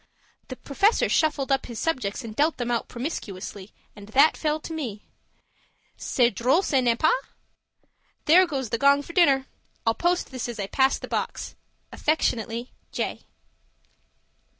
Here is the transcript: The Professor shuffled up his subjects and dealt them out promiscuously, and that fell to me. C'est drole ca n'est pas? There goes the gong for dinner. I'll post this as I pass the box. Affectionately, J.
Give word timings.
The 0.47 0.55
Professor 0.55 1.07
shuffled 1.07 1.51
up 1.51 1.67
his 1.67 1.77
subjects 1.79 2.23
and 2.23 2.35
dealt 2.35 2.57
them 2.57 2.71
out 2.71 2.87
promiscuously, 2.87 3.71
and 3.95 4.07
that 4.09 4.35
fell 4.35 4.59
to 4.61 4.73
me. 4.73 5.05
C'est 5.95 6.31
drole 6.33 6.63
ca 6.63 6.81
n'est 6.81 6.97
pas? 6.97 7.13
There 8.25 8.47
goes 8.47 8.69
the 8.71 8.79
gong 8.79 9.03
for 9.03 9.13
dinner. 9.13 9.45
I'll 9.85 9.93
post 9.93 10.31
this 10.31 10.49
as 10.49 10.59
I 10.59 10.65
pass 10.65 10.97
the 10.97 11.07
box. 11.07 11.53
Affectionately, 11.91 12.71
J. 12.91 13.27